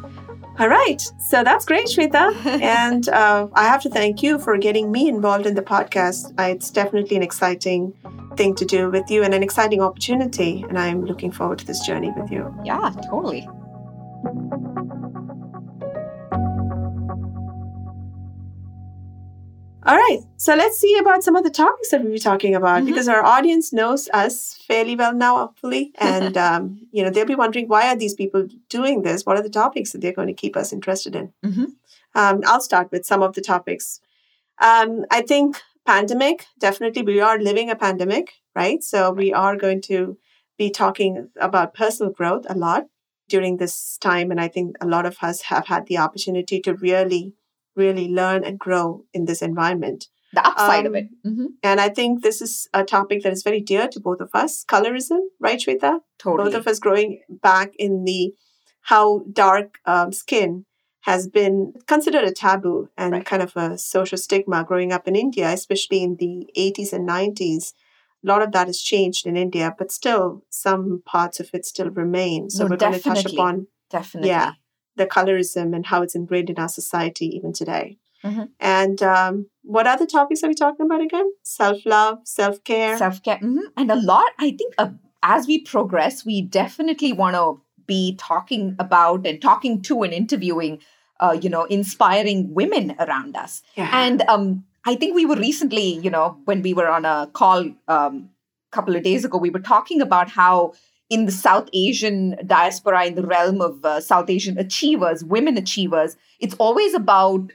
[0.58, 1.02] All right.
[1.28, 2.34] So that's great, Shweta.
[2.62, 6.32] and uh, I have to thank you for getting me involved in the podcast.
[6.38, 7.92] Uh, it's definitely an exciting
[8.36, 10.64] thing to do with you and an exciting opportunity.
[10.68, 12.54] And I'm looking forward to this journey with you.
[12.64, 13.46] Yeah, totally.
[19.86, 20.18] All right.
[20.36, 22.86] So let's see about some of the topics that we'll be talking about mm-hmm.
[22.86, 25.92] because our audience knows us fairly well now, hopefully.
[25.98, 29.24] And, um, you know, they'll be wondering why are these people doing this?
[29.24, 31.32] What are the topics that they're going to keep us interested in?
[31.44, 31.64] Mm-hmm.
[32.16, 34.00] Um, I'll start with some of the topics.
[34.60, 38.82] Um, I think pandemic, definitely we are living a pandemic, right?
[38.82, 40.18] So we are going to
[40.58, 42.86] be talking about personal growth a lot
[43.28, 44.32] during this time.
[44.32, 47.34] And I think a lot of us have had the opportunity to really
[47.76, 50.08] really learn and grow in this environment.
[50.32, 51.08] The upside um, of it.
[51.24, 51.46] Mm-hmm.
[51.62, 54.64] And I think this is a topic that is very dear to both of us.
[54.64, 56.00] Colorism, right, Shweta?
[56.18, 56.50] Totally.
[56.50, 58.34] Both of us growing back in the
[58.82, 60.66] how dark um, skin
[61.02, 63.24] has been considered a taboo and right.
[63.24, 67.72] kind of a social stigma growing up in India, especially in the 80s and 90s.
[68.24, 71.90] A lot of that has changed in India, but still some parts of it still
[71.90, 72.50] remain.
[72.50, 74.30] So no, we're going to touch upon definitely.
[74.30, 74.52] Yeah
[74.96, 77.98] the colorism and how it's ingrained in our society even today.
[78.24, 78.44] Mm-hmm.
[78.60, 81.30] And um, what other topics are we talking about again?
[81.42, 82.96] Self love, self care.
[82.98, 83.36] Self care.
[83.36, 83.58] Mm-hmm.
[83.76, 84.90] And a lot, I think, uh,
[85.22, 90.80] as we progress, we definitely want to be talking about and talking to and interviewing,
[91.20, 93.62] uh, you know, inspiring women around us.
[93.76, 93.90] Yeah.
[93.92, 97.60] And um, I think we were recently, you know, when we were on a call
[97.88, 98.30] um,
[98.72, 100.72] a couple of days ago, we were talking about how
[101.08, 106.16] in the South Asian diaspora, in the realm of uh, South Asian achievers, women achievers,
[106.40, 107.52] it's always about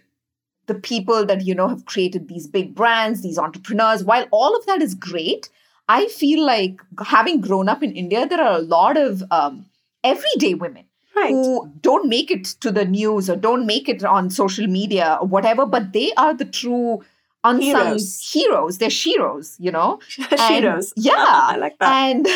[0.67, 4.03] the people that, you know, have created these big brands, these entrepreneurs.
[4.03, 5.49] While all of that is great,
[5.89, 9.65] I feel like having grown up in India, there are a lot of um,
[10.03, 10.85] everyday women
[11.15, 11.31] right.
[11.31, 15.27] who don't make it to the news or don't make it on social media or
[15.27, 17.03] whatever, but they are the true
[17.43, 18.31] unsung heroes.
[18.31, 18.77] heroes.
[18.77, 19.99] They're heroes, you know.
[20.47, 20.93] heroes.
[20.95, 21.91] Yeah, I like that.
[21.91, 22.27] And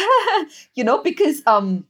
[0.76, 1.86] you know, because um,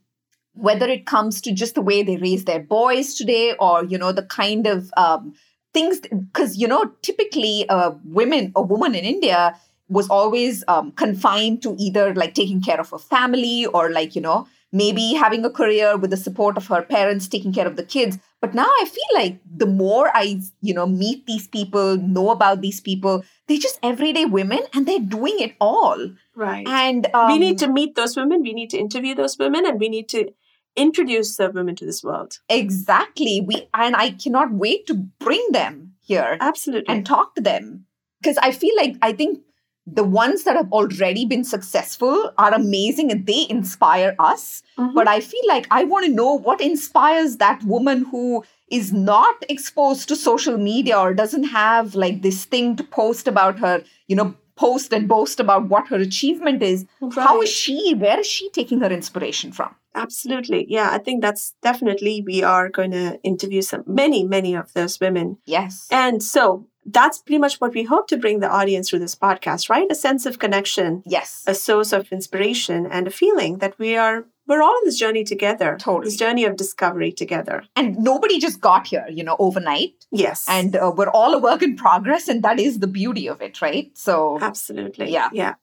[0.54, 4.12] whether it comes to just the way they raise their boys today, or you know,
[4.12, 5.34] the kind of um,
[5.72, 9.56] things, because you know, typically, uh, women, a woman in India
[9.88, 14.20] was always um, confined to either like taking care of a family or like you
[14.20, 17.84] know maybe having a career with the support of her parents taking care of the
[17.84, 22.30] kids but now i feel like the more i you know meet these people know
[22.30, 26.10] about these people they're just everyday women and they're doing it all.
[26.34, 26.66] Right.
[26.66, 29.80] And um, we need to meet those women we need to interview those women and
[29.80, 30.30] we need to
[30.76, 32.38] introduce the women to this world.
[32.48, 33.40] Exactly.
[33.40, 36.94] We and i cannot wait to bring them here absolutely.
[36.94, 37.86] and talk to them.
[38.20, 39.40] Because i feel like i think
[39.86, 44.62] the ones that have already been successful are amazing and they inspire us.
[44.78, 44.94] Mm-hmm.
[44.94, 49.36] But I feel like I want to know what inspires that woman who is not
[49.48, 54.16] exposed to social media or doesn't have like this thing to post about her, you
[54.16, 56.86] know, post and boast about what her achievement is.
[57.00, 57.14] Right.
[57.14, 57.94] How is she?
[57.94, 59.74] Where is she taking her inspiration from?
[59.94, 60.66] Absolutely.
[60.68, 65.00] Yeah, I think that's definitely we are going to interview some many, many of those
[65.00, 65.38] women.
[65.46, 65.86] Yes.
[65.90, 69.68] And so that's pretty much what we hope to bring the audience through this podcast,
[69.68, 69.90] right?
[69.90, 71.02] A sense of connection.
[71.04, 71.44] Yes.
[71.46, 75.24] A source of inspiration and a feeling that we are we're all on this journey
[75.24, 75.76] together.
[75.80, 76.04] Totally.
[76.04, 77.64] This journey of discovery together.
[77.74, 80.06] And nobody just got here, you know, overnight.
[80.12, 80.46] Yes.
[80.48, 83.60] And uh, we're all a work in progress and that is the beauty of it,
[83.60, 83.90] right?
[83.94, 85.10] So Absolutely.
[85.10, 85.30] Yeah.
[85.32, 85.54] Yeah.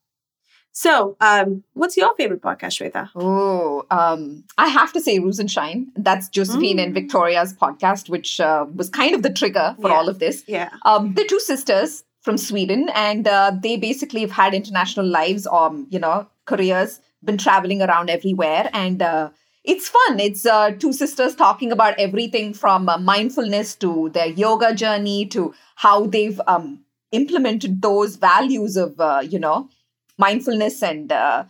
[0.76, 3.10] So, um, what's your favorite podcast, Shweta?
[3.16, 5.92] Oh, um, I have to say Ruse and Shine.
[5.96, 6.84] That's Josephine mm.
[6.84, 9.96] and Victoria's podcast, which uh, was kind of the trigger for yeah.
[9.96, 10.44] all of this.
[10.48, 10.72] Yeah.
[10.84, 15.86] Um, they're two sisters from Sweden, and uh, they basically have had international lives, um,
[15.92, 19.30] you know, careers, been traveling around everywhere, and uh,
[19.64, 20.20] it's fun.
[20.20, 25.54] It's uh, two sisters talking about everything from uh, mindfulness to their yoga journey to
[25.76, 29.70] how they've um, implemented those values of, uh, you know,
[30.18, 31.44] mindfulness and uh,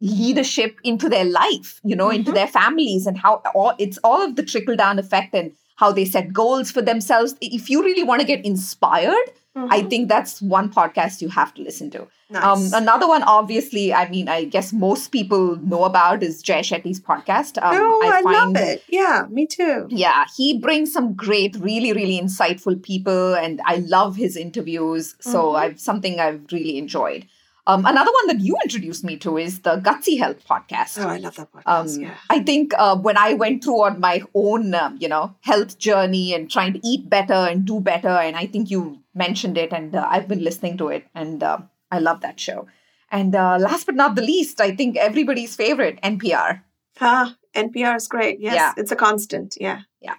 [0.00, 2.16] leadership into their life, you know, mm-hmm.
[2.16, 5.92] into their families and how all, it's all of the trickle down effect and how
[5.92, 7.34] they set goals for themselves.
[7.40, 9.72] If you really want to get inspired, Mm-hmm.
[9.72, 12.06] I think that's one podcast you have to listen to.
[12.30, 12.44] Nice.
[12.44, 17.00] Um, another one, obviously, I mean, I guess most people know about is Jay Shetty's
[17.00, 17.60] podcast.
[17.60, 18.84] Um, oh, I, I love it.
[18.88, 19.86] Yeah, me too.
[19.90, 25.16] Yeah, he brings some great, really, really insightful people, and I love his interviews.
[25.20, 25.56] So mm-hmm.
[25.56, 27.26] I've something I've really enjoyed.
[27.68, 30.98] Um, another one that you introduced me to is the Gutsy Health podcast.
[30.98, 31.96] Oh, I love that podcast.
[31.96, 32.14] Um, yeah.
[32.30, 36.32] I think uh, when I went through on my own, um, you know, health journey
[36.32, 39.94] and trying to eat better and do better, and I think you mentioned it, and
[39.94, 41.58] uh, I've been listening to it, and uh,
[41.90, 42.66] I love that show.
[43.10, 46.62] And uh, last but not the least, I think everybody's favorite, NPR.
[47.02, 48.40] Ah, NPR is great.
[48.40, 48.72] Yes, yeah.
[48.78, 49.58] it's a constant.
[49.60, 49.82] Yeah.
[50.00, 50.14] Yeah.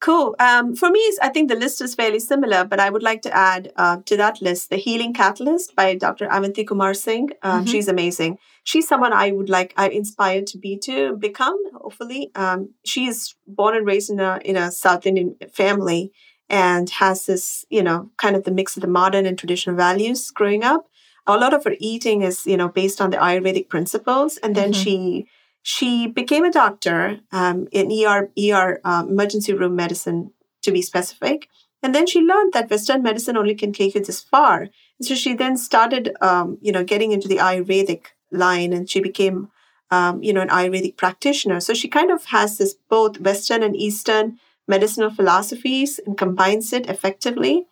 [0.00, 0.34] Cool.
[0.38, 3.36] Um, for me, I think the list is fairly similar, but I would like to
[3.36, 6.26] add uh, to that list The Healing Catalyst by Dr.
[6.26, 7.30] Avanti Kumar Singh.
[7.42, 7.70] Um, mm-hmm.
[7.70, 8.38] She's amazing.
[8.64, 12.30] She's someone I would like, I inspired to be to become, hopefully.
[12.34, 16.12] Um, she is born and raised in a, in a South Indian family
[16.48, 20.30] and has this, you know, kind of the mix of the modern and traditional values
[20.30, 20.86] growing up.
[21.26, 24.38] A lot of her eating is, you know, based on the Ayurvedic principles.
[24.38, 24.82] And then mm-hmm.
[24.82, 25.26] she
[25.62, 31.48] she became a doctor um, in ER, ER um, emergency room medicine, to be specific.
[31.82, 34.62] And then she learned that Western medicine only can take you this far.
[34.62, 39.00] And so she then started, um, you know, getting into the Ayurvedic line, and she
[39.00, 39.48] became,
[39.90, 41.60] um, you know, an Ayurvedic practitioner.
[41.60, 46.88] So she kind of has this both Western and Eastern medicinal philosophies and combines it
[46.88, 47.66] effectively.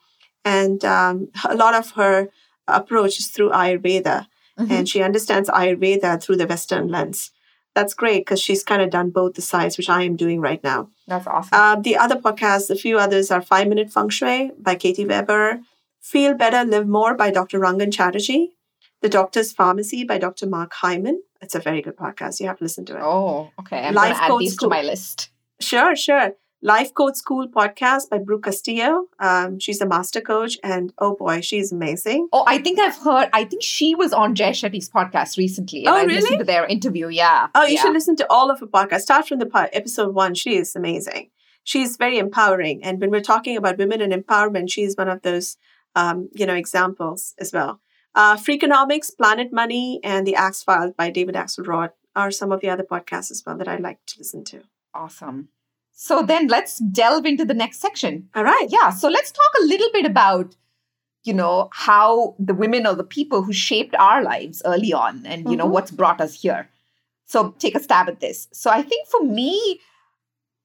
[0.45, 2.29] And um, a lot of her
[2.67, 4.27] approach is through Ayurveda,
[4.59, 4.73] mm-hmm.
[4.73, 7.31] and she understands Ayurveda through the Western lens
[7.75, 10.63] that's great because she's kind of done both the sides, which I am doing right
[10.63, 10.91] now.
[11.07, 11.51] That's awesome.
[11.53, 15.61] Uh, the other podcasts, a few others are Five Minute Feng Shui by Katie Weber,
[16.01, 17.61] Feel Better, Live More by Dr.
[17.61, 18.53] Rangan Chatterjee,
[19.03, 20.47] The Doctor's Pharmacy by Dr.
[20.47, 21.23] Mark Hyman.
[21.41, 22.41] It's a very good podcast.
[22.41, 23.03] You have to listen to it.
[23.03, 23.79] Oh, okay.
[23.79, 25.31] I'm to add these to my list.
[25.61, 26.33] Sure, sure.
[26.61, 29.05] Life Coach School podcast by Brooke Castillo.
[29.21, 32.29] Um, she's a master coach, and oh boy, she's amazing.
[32.33, 33.31] Oh, I think I've heard.
[33.33, 35.87] I think she was on Jay Shetty's podcast recently.
[35.87, 36.21] Oh, I really?
[36.21, 37.09] Listened to their interview.
[37.09, 37.47] Yeah.
[37.55, 37.83] Oh, you yeah.
[37.83, 39.03] should listen to all of her podcasts.
[39.03, 40.35] Start from the part, episode one.
[40.35, 41.31] She is amazing.
[41.63, 45.59] She's very empowering, and when we're talking about women and empowerment, she's one of those,
[45.95, 47.81] um, you know, examples as well.
[48.17, 52.71] Uh, Freakonomics, Planet Money, and The Axe Files by David Axelrod are some of the
[52.71, 54.63] other podcasts as well that I like to listen to.
[54.93, 55.51] Awesome.
[56.01, 58.29] So then let's delve into the next section.
[58.37, 58.67] All right.
[58.69, 58.91] Yeah.
[58.91, 60.55] So let's talk a little bit about,
[61.25, 65.43] you know, how the women or the people who shaped our lives early on and,
[65.43, 65.57] you mm-hmm.
[65.57, 66.71] know, what's brought us here.
[67.27, 68.47] So take a stab at this.
[68.53, 69.81] So I think for me,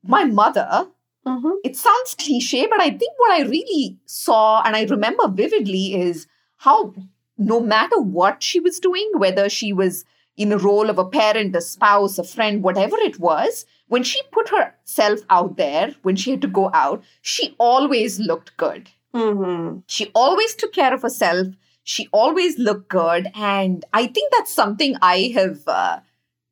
[0.04, 0.88] my mother,
[1.26, 1.54] mm-hmm.
[1.64, 6.28] it sounds cliche, but I think what I really saw and I remember vividly is
[6.58, 6.94] how
[7.40, 11.56] no matter what she was doing, whether she was in a role of a parent,
[11.56, 16.32] a spouse, a friend, whatever it was, when she put herself out there, when she
[16.32, 18.90] had to go out, she always looked good.
[19.14, 19.80] Mm-hmm.
[19.88, 21.48] She always took care of herself.
[21.84, 23.28] She always looked good.
[23.36, 26.00] And I think that's something I have, uh,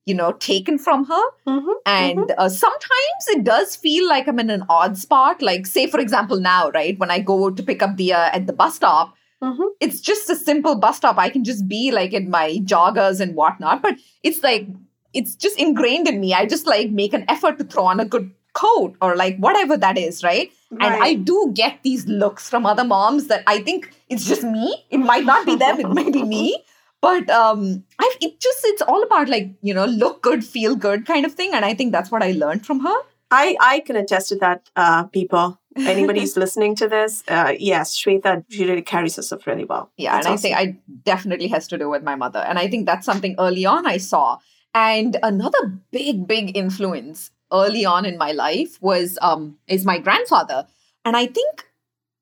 [0.05, 1.23] you know, taken from her.
[1.47, 1.71] Mm-hmm.
[1.85, 2.31] And mm-hmm.
[2.37, 5.41] Uh, sometimes it does feel like I'm in an odd spot.
[5.41, 8.45] Like, say, for example, now, right, when I go to pick up the uh, at
[8.45, 9.63] the bus stop, Mm-hmm.
[9.79, 11.17] It's just a simple bus stop.
[11.17, 14.67] I can just be like in my joggers and whatnot, but it's like
[15.13, 16.33] it's just ingrained in me.
[16.33, 19.77] I just like make an effort to throw on a good coat or like whatever
[19.77, 20.51] that is, right?
[20.71, 20.91] right?
[20.91, 24.75] And I do get these looks from other moms that I think it's just me.
[24.89, 26.63] It might not be them, it might be me.
[27.01, 31.07] But um I it just it's all about like, you know, look good, feel good
[31.07, 31.53] kind of thing.
[31.53, 32.95] And I think that's what I learned from her.
[33.31, 35.60] I, I can attest to that, uh, people.
[35.77, 39.89] Anybody's listening to this, uh, yes, Shweta, she really carries herself really well.
[39.97, 40.53] Yeah, that's and awesome.
[40.53, 42.39] I think I definitely has to do with my mother.
[42.39, 44.39] And I think that's something early on I saw
[44.73, 50.65] and another big, big influence early on in my life was um is my grandfather.
[51.03, 51.65] And I think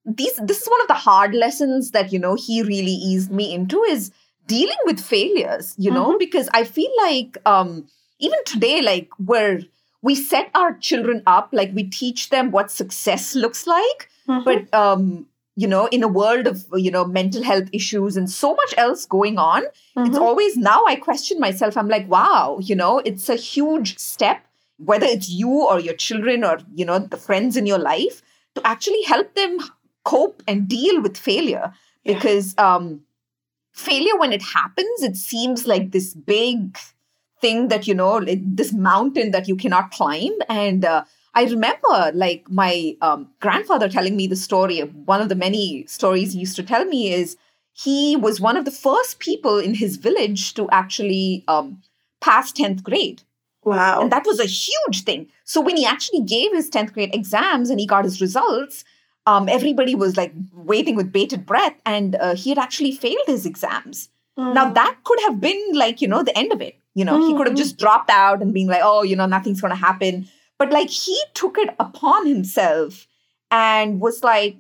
[0.05, 3.53] these this is one of the hard lessons that, you know, he really eased me
[3.53, 4.11] into is
[4.47, 6.17] dealing with failures, you know, mm-hmm.
[6.17, 7.87] because I feel like um
[8.19, 9.61] even today, like we're
[10.01, 14.09] we set our children up, like we teach them what success looks like.
[14.27, 14.43] Mm-hmm.
[14.43, 15.25] But um
[15.59, 19.05] you know in a world of you know mental health issues and so much else
[19.05, 20.05] going on mm-hmm.
[20.05, 24.45] it's always now i question myself i'm like wow you know it's a huge step
[24.77, 28.21] whether it's you or your children or you know the friends in your life
[28.55, 29.59] to actually help them
[30.05, 32.13] cope and deal with failure yeah.
[32.13, 33.01] because um
[33.73, 36.77] failure when it happens it seems like this big
[37.41, 40.31] thing that you know this mountain that you cannot climb.
[40.47, 41.03] And uh,
[41.35, 44.79] i remember like my um, grandfather telling me the story.
[44.81, 47.37] One of the many stories he used to tell me is
[47.73, 51.81] he was one of the first people in his village to actually um,
[52.21, 53.23] pass 10th grade.
[53.61, 54.01] Wow.
[54.01, 55.27] and that was a huge thing.
[55.43, 58.85] So when he actually gave his 10th grade exams and he got his results
[59.29, 63.45] um, everybody was like waiting with bated breath and uh, he had actually failed his
[63.45, 64.09] exams.
[64.37, 66.79] Now that could have been like, you know, the end of it.
[66.99, 69.61] You know, he could have just dropped out and been like, oh, you know, nothing's
[69.61, 70.27] going to happen.
[70.57, 73.07] But like he took it upon himself
[73.51, 74.57] and was like,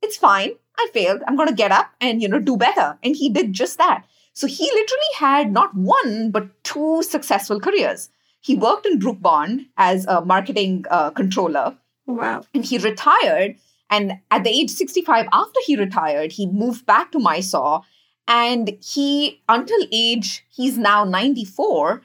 [0.00, 0.52] it's fine.
[0.78, 1.22] I failed.
[1.26, 2.98] I'm going to get up and, you know, do better.
[3.02, 4.04] And he did just that.
[4.32, 8.08] So he literally had not one, but two successful careers.
[8.40, 11.76] He worked in Brooke Bond as a marketing uh, controller
[12.06, 12.44] Wow.
[12.54, 13.56] and he retired.
[13.90, 17.82] And at the age 65, after he retired, he moved back to Mysore.
[18.28, 22.02] And he, until age, he's now 94,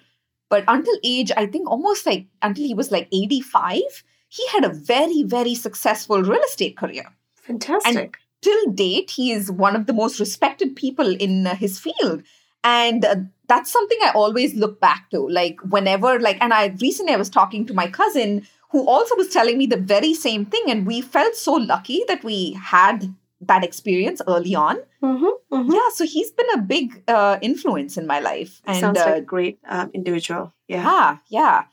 [0.49, 3.81] but until age, I think almost like until he was like 85,
[4.29, 7.05] he had a very, very successful real estate career.
[7.35, 8.17] Fantastic.
[8.41, 12.23] Till date, he is one of the most respected people in his field.
[12.63, 13.15] And uh,
[13.47, 15.27] that's something I always look back to.
[15.27, 19.29] Like, whenever, like, and I recently I was talking to my cousin who also was
[19.29, 20.63] telling me the very same thing.
[20.67, 24.77] And we felt so lucky that we had that experience early on.
[25.01, 25.71] mm-hmm, mm-hmm.
[25.71, 28.61] Yeah, so he's been a big uh, influence in my life.
[28.65, 30.53] And Sounds uh, a great um, individual.
[30.67, 30.83] Yeah.
[30.83, 31.63] yeah, yeah.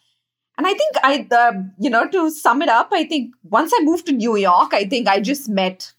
[0.56, 3.82] And I think I, uh, you know, to sum it up, I think once I
[3.82, 5.92] moved to New York, I think I just met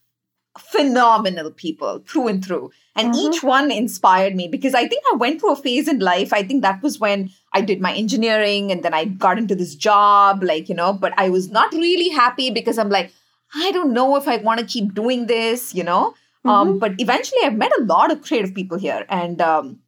[0.57, 2.71] phenomenal people through and through.
[2.95, 3.17] And Mhm.
[3.17, 6.31] each one inspired me because I think I went through a phase in life.
[6.31, 9.75] I think that was when I did my engineering and then I got into this
[9.75, 13.11] job, like, you know, but I was not really happy because I'm like,
[13.55, 16.13] I don't know if I want to keep doing this, you know.
[16.43, 19.03] Um, but eventually I've met a lot of creative people here.
[19.09, 19.79] And um,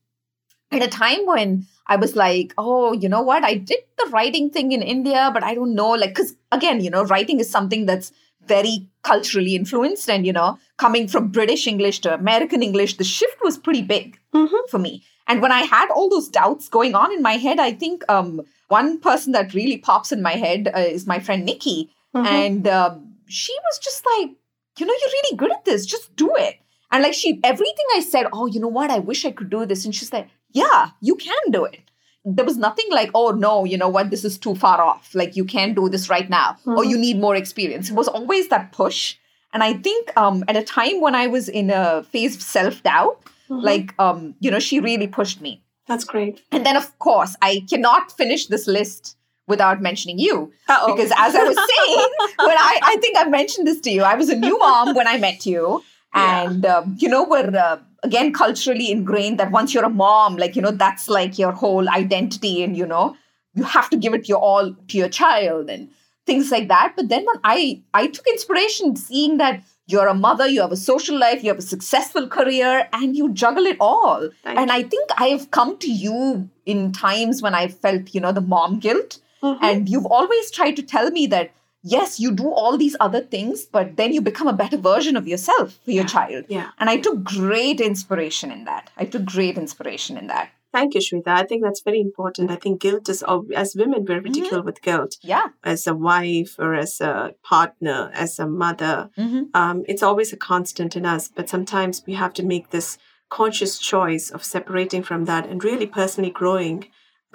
[0.71, 3.43] at a time when I was like, oh, you know what?
[3.43, 5.91] I did the writing thing in India, but I don't know.
[5.91, 8.11] Like, because again, you know, writing is something that's
[8.47, 10.09] very culturally influenced.
[10.09, 14.17] And, you know, coming from British English to American English, the shift was pretty big
[14.33, 14.69] Mhm.
[14.69, 15.03] for me.
[15.27, 18.41] And when I had all those doubts going on in my head, I think um,
[18.69, 21.89] one person that really pops in my head uh, is my friend Nikki.
[22.15, 22.25] Mhm.
[22.25, 24.31] And um, she was just like,
[24.79, 25.85] you know, you're really good at this.
[25.85, 26.55] Just do it.
[26.91, 28.89] And like she, everything I said, oh, you know what?
[28.89, 29.85] I wish I could do this.
[29.85, 31.79] And she's like, yeah, you can do it.
[32.25, 34.09] There was nothing like, oh, no, you know what?
[34.09, 35.13] This is too far off.
[35.15, 36.89] Like, you can't do this right now, or Mhm.
[36.89, 37.89] you need more experience.
[37.89, 39.15] It was always that push.
[39.53, 42.83] And I think um, at a time when I was in a phase of self
[42.83, 43.63] doubt, Mhm.
[43.63, 45.63] like, um, you know, she really pushed me.
[45.87, 46.41] That's great.
[46.51, 49.15] And then, of course, I cannot finish this list
[49.47, 50.51] without mentioning you.
[50.67, 50.95] Uh-oh.
[50.95, 54.15] Because as I was saying, when I, I think I mentioned this to you, I
[54.15, 55.83] was a new mom when I met you.
[56.13, 56.43] Yeah.
[56.43, 60.55] And, um, you know, we're, uh, again, culturally ingrained that once you're a mom, like,
[60.55, 62.63] you know, that's like your whole identity.
[62.63, 63.15] And, you know,
[63.53, 65.89] you have to give it your all to your child and
[66.25, 66.93] things like that.
[66.95, 70.77] But then when I, I took inspiration seeing that you're a mother, you have a
[70.77, 74.29] social life, you have a successful career, and you juggle it all.
[74.43, 78.19] Thank and I think I have come to you in times when I felt, you
[78.19, 79.19] know, the mom guilt.
[79.43, 79.57] Mhm.
[79.61, 81.51] And you've always tried to tell me that,
[81.83, 85.27] yes, you do all these other things, but then you become a better version of
[85.27, 86.07] yourself for your Yeah.
[86.17, 86.45] child.
[86.49, 86.69] yeah.
[86.79, 88.89] And I took great inspiration in that.
[88.97, 90.49] I took great inspiration in that.
[90.73, 91.29] Thank you, Shweta.
[91.29, 92.51] I think that's very important.
[92.51, 93.23] I think guilt is,
[93.55, 95.15] as women, we're ridiculed with guilt.
[95.21, 95.47] Yeah.
[95.63, 99.43] As a wife or as a partner, as a mother, Mm-hmm.
[99.53, 101.29] um, it's always a constant in us.
[101.33, 102.97] But sometimes we have to make this
[103.29, 106.85] conscious choice of separating from that and really personally growing.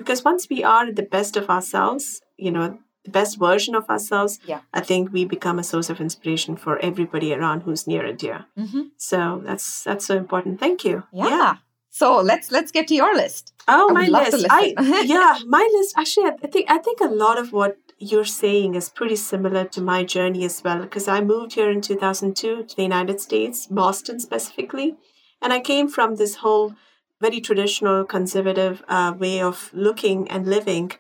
[0.03, 4.39] Because once we are the best of ourselves, you know, the best version of ourselves,
[4.47, 4.61] Yeah.
[4.73, 8.39] I think we become a source of inspiration for everybody around who's near and dear.
[8.57, 8.83] Mm-hmm.
[8.97, 10.61] So that's that's so important.
[10.61, 11.03] Thank you.
[11.13, 11.57] Yeah.
[11.91, 13.53] So let's let's get to your list.
[13.69, 14.47] Oh, I my would love to list.
[14.51, 14.75] I
[15.17, 15.95] yeah, my list.
[15.99, 19.81] Actually, I think I think a lot of what you're saying is pretty similar to
[19.81, 20.81] my journey as well.
[20.83, 24.97] Because I moved here in 2002 to the United States, Boston specifically,
[25.43, 26.75] and I came from this whole
[27.23, 30.91] very traditional conservative uh, way of looking and living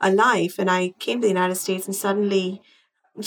[0.00, 0.58] a life.
[0.58, 2.62] And I came to the United States, and suddenly,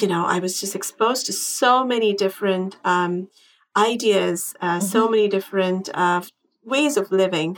[0.02, 3.30] you know, I was just exposed to so many different um,
[3.78, 6.22] ideas, uh, so many different uh,
[6.66, 7.58] ways of living.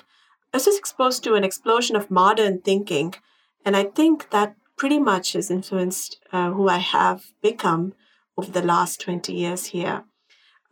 [0.53, 3.15] I was just exposed to an explosion of modern thinking.
[3.63, 7.93] And I think that pretty much has influenced uh, who I have become
[8.37, 10.03] over the last 20 years here.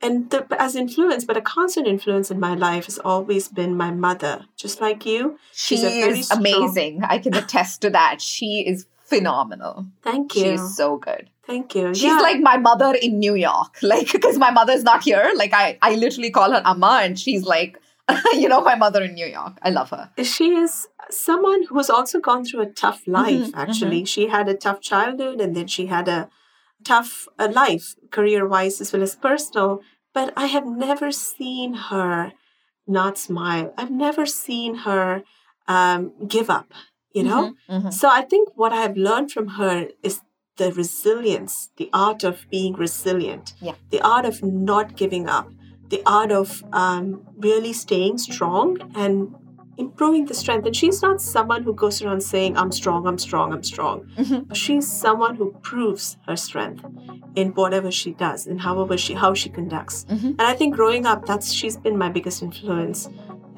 [0.01, 3.91] And the, as influence, but a constant influence in my life has always been my
[3.91, 5.37] mother, just like you.
[5.51, 7.03] She She's a very is strong- amazing.
[7.03, 8.21] I can attest to that.
[8.21, 9.87] She is phenomenal.
[10.03, 10.43] Thank you.
[10.43, 11.29] She's so good.
[11.45, 11.93] Thank you.
[11.93, 12.19] She's Yeah.
[12.19, 13.77] like my mother in New York.
[13.81, 15.31] Like, because my mother's not here.
[15.35, 17.77] Like, I, I literally call her Amma, and she's like
[18.33, 19.59] you know, my mother in New York.
[19.61, 20.09] I love her.
[20.23, 24.05] She is someone who's also gone through a tough life, Mhm, actually.
[24.05, 26.27] She had a tough childhood and then she had a
[26.83, 29.81] tough uh, life, career wise as well as personal.
[30.13, 32.33] But I have never seen her
[32.87, 33.73] not smile.
[33.77, 35.23] I've never seen her
[35.67, 36.73] um, give up,
[37.13, 37.53] you know?
[37.69, 37.93] Mhm, mhm.
[37.93, 40.21] So I think what I've learned from her is
[40.57, 43.75] the resilience, the art of being resilient, Yeah.
[43.91, 45.47] the art of not giving up,
[45.89, 49.35] the art of um, really staying strong and
[49.79, 50.65] improving the strength.
[50.67, 53.97] And she's not someone who goes around saying, I'm strong, I'm strong, I'm strong.
[54.17, 54.53] Mhm.
[54.63, 56.83] She's someone who proves her strength
[57.35, 60.05] in whatever she does and however she how she conducts.
[60.09, 60.29] Mhm.
[60.37, 63.09] And I think growing up, that's she's been my biggest influence.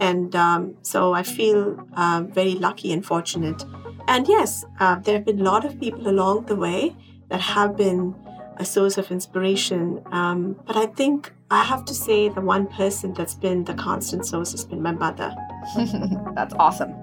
[0.09, 1.59] And um, so I feel
[2.03, 3.59] um, very lucky and fortunate.
[4.07, 6.95] And yes, uh, there have been a lot of people along the way
[7.30, 8.15] that have been
[8.57, 10.01] a source of inspiration.
[10.11, 14.26] Um, but I think I have to say the one person that's been the constant
[14.26, 15.36] source has been my mother.
[16.36, 16.93] That's awesome.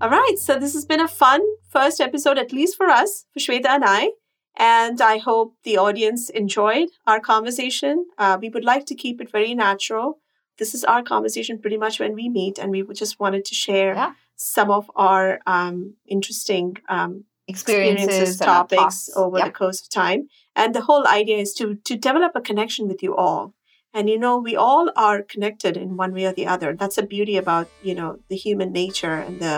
[0.00, 3.40] All right, so this has been a fun first episode, at least for us, for
[3.40, 4.10] Shweta and I.
[4.56, 8.06] And I hope the audience enjoyed our conversation.
[8.16, 10.18] Uh, we would like to keep it very natural.
[10.58, 13.94] This is our conversation pretty much when we meet, and we just wanted to share
[13.94, 14.12] Yeah.
[14.36, 19.46] some of our um, interesting um, Experiences, experiences, topics over Yep.
[19.46, 20.20] the course of time.
[20.54, 23.54] And the whole idea is to to develop a connection with you all.
[23.94, 26.70] And you know, we all are connected in one way or the other.
[26.80, 29.54] That's the beauty about you know the human nature and the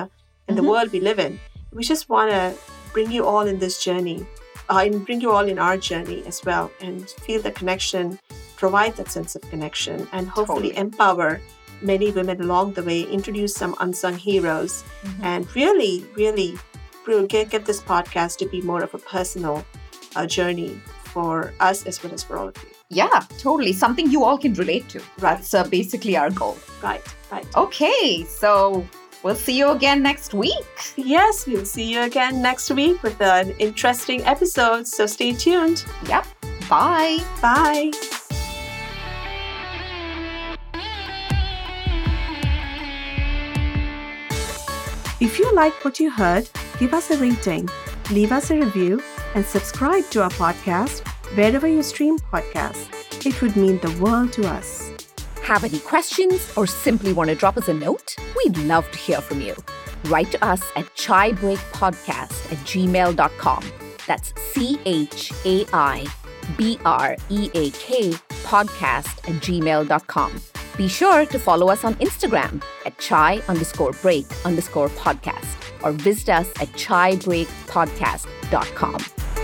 [0.47, 0.61] and Mhm.
[0.63, 1.33] the world we live in.
[1.79, 2.45] We just want to
[2.95, 4.19] bring you all in this journey,
[4.71, 8.19] uh, and bring you all in our journey as well, and feel the connection,
[8.57, 10.85] provide that sense of connection, and hopefully Totally.
[10.87, 11.41] empower
[11.83, 13.01] many women along the way.
[13.19, 15.25] Introduce some unsung heroes Mhm.
[15.33, 16.51] and really, really
[17.07, 19.65] really get, get this podcast to be more of a personal
[20.17, 22.71] uh, journey for us as well as for all of you.
[22.89, 23.73] Yeah, totally.
[23.73, 24.99] Something you all can relate to.
[24.99, 25.37] Right.
[25.37, 26.59] That's uh, basically our goal.
[26.83, 27.47] Right, right.
[27.57, 28.85] Okay, so
[29.23, 30.95] we'll see you again next week.
[30.97, 34.87] Yes, we'll see you again next week with an interesting episode.
[34.87, 35.85] So stay tuned.
[36.09, 36.27] Yep.
[36.69, 37.19] Bye.
[37.41, 37.93] Bye.
[45.21, 46.49] If you like what you heard,
[46.81, 47.69] give us a rating,
[48.11, 49.03] leave us a review,
[49.35, 51.07] and subscribe to our podcast
[51.37, 52.89] wherever you stream podcasts.
[53.25, 54.91] It would mean the world to us.
[55.43, 58.17] Have any questions or simply want to drop us a note?
[58.35, 59.55] We'd love to hear from you.
[60.07, 63.65] Write to us at chaibreakpodcast at gmail.com.
[64.07, 66.07] That's C H A I
[66.57, 68.11] B R E A K
[68.45, 70.41] podcast at gmail.com.
[70.79, 76.29] Be sure to follow us on Instagram at chai underscore break underscore podcast or visit
[76.29, 79.40] us at chaibreakpodcast.com.